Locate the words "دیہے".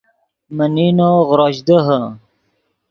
1.67-2.01